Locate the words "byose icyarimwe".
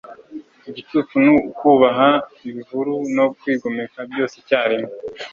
4.11-4.89